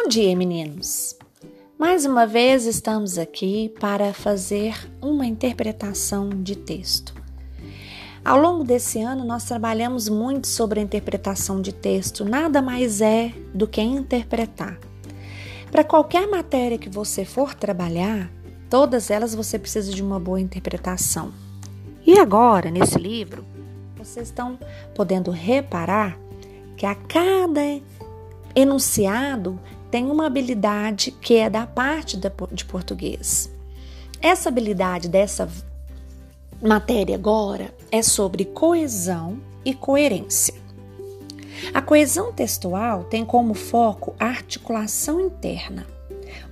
Bom 0.00 0.06
dia, 0.06 0.34
meninos! 0.36 1.16
Mais 1.76 2.06
uma 2.06 2.24
vez 2.24 2.66
estamos 2.66 3.18
aqui 3.18 3.74
para 3.80 4.14
fazer 4.14 4.88
uma 5.02 5.26
interpretação 5.26 6.28
de 6.28 6.54
texto. 6.54 7.12
Ao 8.24 8.40
longo 8.40 8.62
desse 8.62 9.00
ano, 9.00 9.24
nós 9.24 9.42
trabalhamos 9.42 10.08
muito 10.08 10.46
sobre 10.46 10.78
a 10.78 10.82
interpretação 10.84 11.60
de 11.60 11.72
texto, 11.72 12.24
nada 12.24 12.62
mais 12.62 13.00
é 13.00 13.34
do 13.52 13.66
que 13.66 13.82
interpretar. 13.82 14.78
Para 15.70 15.82
qualquer 15.82 16.28
matéria 16.28 16.78
que 16.78 16.88
você 16.88 17.24
for 17.24 17.52
trabalhar, 17.52 18.30
todas 18.70 19.10
elas 19.10 19.34
você 19.34 19.58
precisa 19.58 19.92
de 19.92 20.00
uma 20.00 20.20
boa 20.20 20.40
interpretação. 20.40 21.32
E 22.06 22.20
agora, 22.20 22.70
nesse 22.70 22.98
livro, 22.98 23.44
vocês 23.96 24.28
estão 24.28 24.60
podendo 24.94 25.32
reparar 25.32 26.16
que 26.76 26.86
a 26.86 26.94
cada 26.94 27.60
enunciado 28.54 29.58
tem 29.90 30.10
uma 30.10 30.26
habilidade 30.26 31.10
que 31.10 31.36
é 31.36 31.48
da 31.48 31.66
parte 31.66 32.18
de 32.52 32.64
português. 32.64 33.50
Essa 34.20 34.48
habilidade 34.48 35.08
dessa 35.08 35.48
matéria 36.60 37.14
agora 37.14 37.72
é 37.90 38.02
sobre 38.02 38.44
coesão 38.44 39.40
e 39.64 39.74
coerência. 39.74 40.54
A 41.72 41.80
coesão 41.80 42.32
textual 42.32 43.04
tem 43.04 43.24
como 43.24 43.54
foco 43.54 44.14
a 44.18 44.26
articulação 44.26 45.20
interna, 45.20 45.86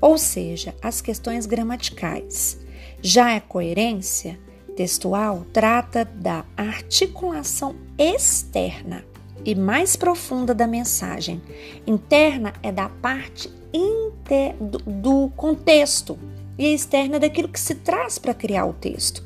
ou 0.01 0.19
seja, 0.19 0.75
as 0.83 1.01
questões 1.01 1.47
gramaticais. 1.47 2.59
Já 3.03 3.37
a 3.37 3.41
coerência 3.41 4.39
textual 4.77 5.47
trata 5.53 6.05
da 6.05 6.45
articulação 6.57 7.77
externa 7.99 9.05
e 9.47 9.55
mais 9.55 9.95
profunda 9.95 10.53
da 10.53 10.67
mensagem. 10.67 11.41
Interna 11.87 12.53
é 12.65 12.73
da 12.73 12.89
parte 12.89 13.49
inter, 13.73 14.57
do, 14.61 14.79
do 14.79 15.31
contexto 15.37 16.19
e 16.59 16.75
externa 16.75 17.17
é 17.17 17.21
daquilo 17.21 17.49
que 17.49 17.61
se 17.61 17.77
traz 17.77 18.19
para 18.19 18.35
criar 18.35 18.67
o 18.67 18.73
texto. 18.73 19.23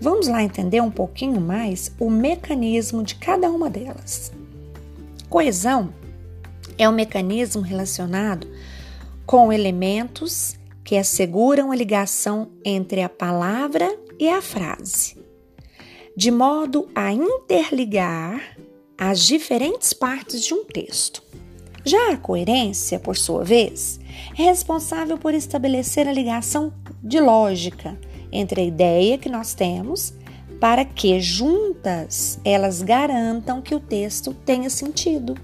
Vamos 0.00 0.28
lá 0.28 0.42
entender 0.42 0.80
um 0.80 0.90
pouquinho 0.90 1.40
mais 1.40 1.92
o 1.98 2.08
mecanismo 2.08 3.02
de 3.02 3.16
cada 3.16 3.50
uma 3.50 3.68
delas. 3.68 4.32
Coesão 5.28 5.92
é 6.78 6.88
um 6.88 6.92
mecanismo 6.92 7.62
relacionado 7.62 8.46
com 9.26 9.52
elementos 9.52 10.56
que 10.84 10.96
asseguram 10.96 11.72
a 11.72 11.76
ligação 11.76 12.50
entre 12.64 13.02
a 13.02 13.08
palavra 13.08 13.90
e 14.18 14.28
a 14.28 14.42
frase, 14.42 15.16
de 16.16 16.30
modo 16.30 16.88
a 16.94 17.10
interligar 17.10 18.56
as 18.98 19.20
diferentes 19.20 19.92
partes 19.92 20.42
de 20.44 20.54
um 20.54 20.64
texto. 20.64 21.22
Já 21.84 22.12
a 22.12 22.16
coerência, 22.16 22.98
por 22.98 23.16
sua 23.16 23.44
vez, 23.44 24.00
é 24.38 24.44
responsável 24.44 25.18
por 25.18 25.34
estabelecer 25.34 26.08
a 26.08 26.12
ligação 26.12 26.72
de 27.02 27.20
lógica 27.20 27.98
entre 28.32 28.62
a 28.62 28.64
ideia 28.64 29.18
que 29.18 29.28
nós 29.28 29.54
temos 29.54 30.14
para 30.60 30.84
que 30.84 31.20
juntas 31.20 32.38
elas 32.44 32.80
garantam 32.80 33.60
que 33.60 33.74
o 33.74 33.80
texto 33.80 34.32
tenha 34.32 34.70
sentido. 34.70 35.34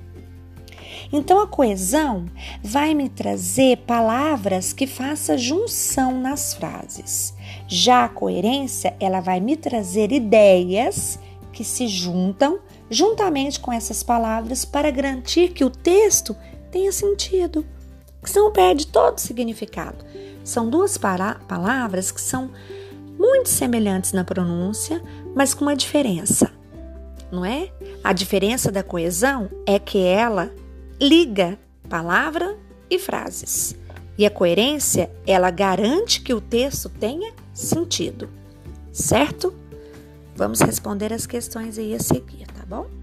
Então 1.12 1.40
a 1.42 1.46
coesão 1.46 2.26
vai 2.62 2.94
me 2.94 3.08
trazer 3.08 3.78
palavras 3.78 4.72
que 4.72 4.86
façam 4.86 5.36
junção 5.36 6.20
nas 6.20 6.54
frases. 6.54 7.34
Já 7.66 8.04
a 8.04 8.08
coerência, 8.08 8.94
ela 9.00 9.20
vai 9.20 9.40
me 9.40 9.56
trazer 9.56 10.12
ideias 10.12 11.18
que 11.52 11.64
se 11.64 11.88
juntam 11.88 12.60
juntamente 12.90 13.60
com 13.60 13.72
essas 13.72 14.02
palavras 14.02 14.64
para 14.64 14.90
garantir 14.90 15.52
que 15.52 15.64
o 15.64 15.70
texto 15.70 16.36
tenha 16.70 16.90
sentido, 16.90 17.64
que 18.24 18.36
não 18.36 18.50
perde 18.52 18.88
todo 18.88 19.16
o 19.16 19.20
significado. 19.20 20.04
São 20.42 20.68
duas 20.68 20.98
palavras 20.98 22.10
que 22.10 22.20
são 22.20 22.50
muito 23.16 23.48
semelhantes 23.48 24.12
na 24.12 24.24
pronúncia, 24.24 25.02
mas 25.34 25.54
com 25.54 25.64
uma 25.64 25.76
diferença, 25.76 26.50
não 27.30 27.44
é? 27.44 27.70
A 28.02 28.12
diferença 28.12 28.72
da 28.72 28.82
coesão 28.82 29.48
é 29.66 29.78
que 29.78 29.98
ela 29.98 30.50
liga 31.00 31.58
palavra 31.88 32.58
e 32.88 32.98
frases. 32.98 33.76
E 34.18 34.26
a 34.26 34.30
coerência, 34.30 35.10
ela 35.26 35.50
garante 35.50 36.20
que 36.20 36.34
o 36.34 36.40
texto 36.40 36.88
tenha 36.88 37.32
sentido, 37.54 38.28
certo? 38.92 39.54
Vamos 40.34 40.60
responder 40.60 41.12
as 41.12 41.26
questões 41.26 41.78
aí 41.78 41.94
a 41.94 42.00
seguir, 42.00 42.46
tá 42.46 42.59
bom? 42.70 42.99